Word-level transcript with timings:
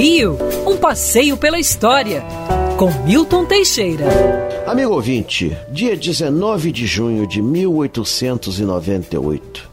Rio, 0.00 0.38
um 0.64 0.76
passeio 0.76 1.36
pela 1.36 1.58
história, 1.58 2.22
com 2.76 2.88
Milton 3.04 3.44
Teixeira. 3.44 4.04
Amigo 4.64 4.94
ouvinte, 4.94 5.58
dia 5.72 5.96
19 5.96 6.70
de 6.70 6.86
junho 6.86 7.26
de 7.26 7.42
1898, 7.42 9.68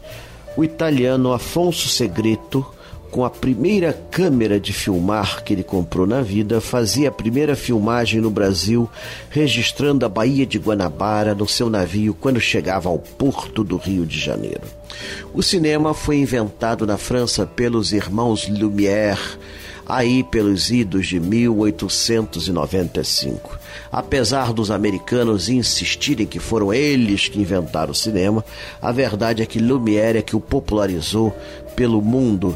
o 0.56 0.64
italiano 0.64 1.32
Afonso 1.32 1.88
Segreto, 1.88 2.66
com 3.08 3.24
a 3.24 3.30
primeira 3.30 3.92
câmera 4.10 4.58
de 4.58 4.72
filmar 4.72 5.44
que 5.44 5.52
ele 5.52 5.62
comprou 5.62 6.08
na 6.08 6.22
vida, 6.22 6.60
fazia 6.60 7.08
a 7.08 7.12
primeira 7.12 7.54
filmagem 7.54 8.20
no 8.20 8.28
Brasil, 8.28 8.90
registrando 9.30 10.04
a 10.04 10.08
Baía 10.08 10.44
de 10.44 10.58
Guanabara 10.58 11.36
no 11.36 11.46
seu 11.46 11.70
navio 11.70 12.16
quando 12.20 12.40
chegava 12.40 12.88
ao 12.88 12.98
porto 12.98 13.62
do 13.62 13.76
Rio 13.76 14.04
de 14.04 14.18
Janeiro. 14.18 14.62
O 15.32 15.40
cinema 15.40 15.94
foi 15.94 16.16
inventado 16.16 16.84
na 16.84 16.96
França 16.96 17.46
pelos 17.46 17.92
irmãos 17.92 18.48
Lumière 18.48 19.38
aí 19.88 20.24
pelos 20.24 20.70
idos 20.70 21.06
de 21.06 21.20
1895. 21.20 23.58
Apesar 23.90 24.52
dos 24.52 24.70
americanos 24.70 25.48
insistirem 25.48 26.26
que 26.26 26.38
foram 26.38 26.74
eles 26.74 27.28
que 27.28 27.40
inventaram 27.40 27.92
o 27.92 27.94
cinema, 27.94 28.44
a 28.82 28.92
verdade 28.92 29.42
é 29.42 29.46
que 29.46 29.58
Lumière 29.58 30.18
é 30.18 30.22
que 30.22 30.36
o 30.36 30.40
popularizou 30.40 31.34
pelo 31.74 32.02
mundo. 32.02 32.54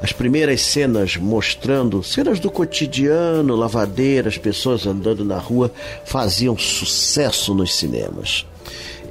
As 0.00 0.12
primeiras 0.12 0.62
cenas 0.62 1.16
mostrando 1.16 2.02
cenas 2.02 2.40
do 2.40 2.50
cotidiano, 2.50 3.54
lavadeiras, 3.54 4.38
pessoas 4.38 4.86
andando 4.86 5.24
na 5.24 5.38
rua, 5.38 5.70
faziam 6.04 6.56
sucesso 6.56 7.54
nos 7.54 7.74
cinemas. 7.74 8.46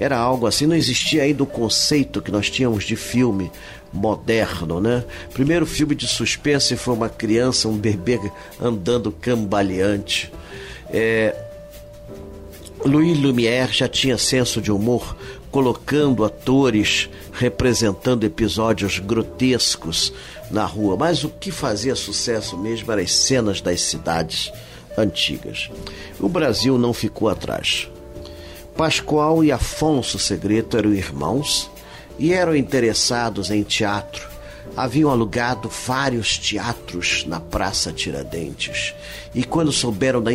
Era 0.02 0.18
algo 0.18 0.48
assim, 0.48 0.66
não 0.66 0.76
existia 0.76 1.22
ainda 1.22 1.44
o 1.44 1.46
conceito 1.46 2.24
que 2.24 2.32
nós 2.32 2.50
tínhamos 2.50 2.86
de 2.86 2.96
filme 2.96 3.52
moderno, 3.94 4.82
né? 4.82 5.04
Primeiro 5.32 5.64
filme 5.64 5.94
de 5.94 6.08
suspense 6.08 6.76
foi 6.76 6.96
uma 6.96 7.08
criança, 7.08 7.68
um 7.68 7.78
bebê 7.78 8.20
andando 8.60 9.12
cambaleante. 9.12 10.34
É... 10.90 11.36
Louis 12.84 13.16
Lumière 13.16 13.72
já 13.72 13.88
tinha 13.88 14.18
senso 14.18 14.60
de 14.60 14.72
humor, 14.72 15.16
colocando 15.52 16.26
atores 16.26 17.08
representando 17.32 18.24
episódios 18.24 18.98
grotescos 18.98 20.12
na 20.50 20.66
rua, 20.66 20.98
mas 20.98 21.24
o 21.24 21.30
que 21.30 21.52
fazia 21.52 21.96
sucesso 21.96 22.58
mesmo 22.58 22.92
eram 22.92 23.04
as 23.04 23.14
cenas 23.14 23.62
das 23.62 23.82
cidades 23.82 24.52
antigas. 24.98 25.70
O 26.20 26.28
Brasil 26.28 26.76
não 26.80 26.92
ficou 26.92 27.30
atrás. 27.30 27.88
Pascoal 28.76 29.44
e 29.44 29.52
Afonso 29.52 30.18
Segreto 30.18 30.78
eram 30.78 30.94
irmãos 30.94 31.70
e 32.18 32.34
eram 32.34 32.56
interessados 32.56 33.52
em 33.52 33.64
teatro. 33.64 34.30
Haviam 34.76 35.10
alugado 35.10 35.70
vários 35.70 36.38
teatros 36.38 37.26
na 37.28 37.40
Praça 37.40 37.92
Tiradentes. 37.92 38.94
E 39.36 39.44
quando 39.44 39.72
souberam 39.72 40.22
da, 40.22 40.32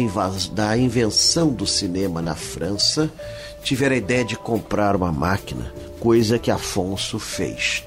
da 0.52 0.76
invenção 0.76 1.48
do 1.48 1.66
cinema 1.66 2.20
na 2.20 2.34
França, 2.34 3.10
tiveram 3.62 3.94
a 3.94 3.98
ideia 3.98 4.24
de 4.24 4.36
comprar 4.36 4.94
uma 4.94 5.10
máquina, 5.10 5.72
coisa 5.98 6.38
que 6.38 6.50
Afonso 6.50 7.18
fez. 7.18 7.82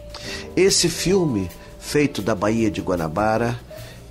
Esse 0.56 0.90
filme, 0.90 1.50
feito 1.80 2.22
da 2.22 2.34
Baía 2.34 2.72
de 2.72 2.82
Guanabara, 2.82 3.60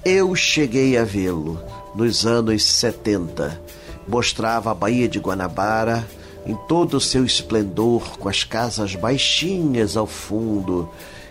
eu 0.04 0.34
cheguei 0.34 0.96
a 0.96 1.04
vê-lo 1.04 1.62
nos 1.94 2.24
anos 2.24 2.64
70. 2.64 3.60
Mostrava 4.06 4.70
a 4.70 4.74
Baía 4.74 5.08
de 5.08 5.18
Guanabara 5.18 6.06
em 6.48 6.56
todo 6.66 6.94
o 6.96 7.00
seu 7.00 7.24
esplendor, 7.24 8.18
com 8.18 8.28
as 8.28 8.42
casas 8.42 8.94
baixinhas 8.94 9.96
ao 9.96 10.06
fundo 10.06 10.88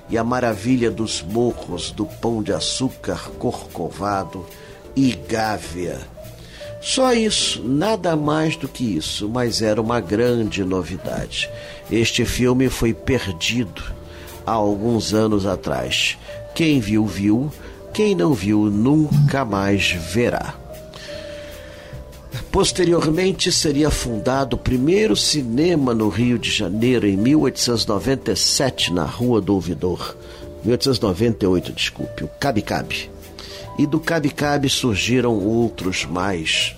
e 0.10 0.18
a 0.18 0.24
maravilha 0.24 0.92
dos 0.92 1.22
morros 1.22 1.92
do 1.92 2.06
pão 2.06 2.44
de 2.44 2.54
açúcar 2.54 3.30
corcovado 3.40 4.46
e 4.96 5.12
gávea. 5.28 6.00
Só 6.80 7.12
isso, 7.14 7.64
nada 7.64 8.16
mais 8.16 8.56
do 8.56 8.68
que 8.68 8.96
isso, 8.96 9.28
mas 9.28 9.62
era 9.62 9.82
uma 9.82 10.00
grande 10.00 10.64
novidade. 10.64 11.50
Este 11.92 12.24
filme 12.24 12.70
foi 12.70 12.94
perdido 12.94 13.84
há 14.46 14.52
alguns 14.52 15.14
anos 15.14 15.46
atrás. 15.46 16.18
Quem 16.54 16.80
viu, 16.80 17.06
viu, 17.06 17.52
quem 17.92 18.14
não 18.16 18.34
viu, 18.34 18.66
nunca 18.66 19.44
mais 19.44 19.90
verá. 19.92 20.54
Posteriormente 22.52 23.52
seria 23.52 23.92
fundado 23.92 24.56
o 24.56 24.60
primeiro 24.60 25.16
cinema 25.16 25.94
no 25.94 26.08
Rio 26.08 26.40
de 26.40 26.50
Janeiro 26.50 27.06
em 27.06 27.18
1897 27.18 28.94
na 28.94 29.04
Rua 29.04 29.42
do 29.42 29.54
Ouvidor. 29.54 30.16
1898, 30.64 31.74
desculpe, 31.74 32.24
o 32.24 32.28
Cabe 32.40 32.62
Cabe. 32.62 33.10
E 33.78 33.86
do 33.86 34.00
Cabe 34.00 34.30
Cabe 34.30 34.70
surgiram 34.70 35.38
outros 35.38 36.06
mais. 36.06 36.77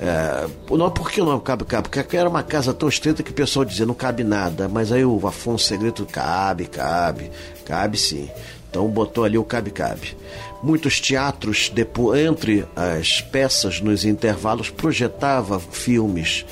É, 0.00 0.48
não, 0.70 0.90
por 0.90 1.10
que 1.10 1.20
não 1.20 1.38
cabe 1.38 1.64
cabe? 1.64 1.88
Porque 1.88 2.16
era 2.16 2.28
uma 2.28 2.42
casa 2.42 2.74
tão 2.74 2.88
estreita 2.88 3.22
que 3.22 3.30
o 3.30 3.34
pessoal 3.34 3.64
dizia 3.64 3.86
não 3.86 3.94
cabe 3.94 4.24
nada. 4.24 4.68
Mas 4.68 4.90
aí 4.90 5.04
o 5.04 5.26
Afonso 5.26 5.66
Segredo 5.66 6.06
cabe, 6.06 6.66
cabe, 6.66 7.30
cabe 7.64 7.98
sim. 7.98 8.28
Então 8.72 8.88
botou 8.88 9.24
ali 9.24 9.36
o 9.36 9.44
cabe-cabe. 9.44 10.16
Muitos 10.62 10.98
teatros, 10.98 11.68
depois, 11.68 12.18
entre 12.24 12.64
as 12.74 13.20
peças, 13.20 13.82
nos 13.82 14.02
intervalos, 14.02 14.70
projetavam 14.70 15.60
filmes. 15.60 16.46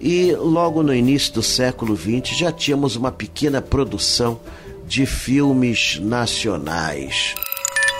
E 0.00 0.32
logo 0.32 0.82
no 0.82 0.94
início 0.94 1.34
do 1.34 1.42
século 1.42 1.94
XX 1.94 2.38
já 2.38 2.50
tínhamos 2.50 2.96
uma 2.96 3.12
pequena 3.12 3.60
produção 3.60 4.40
de 4.86 5.04
filmes 5.04 5.98
nacionais. 6.00 7.34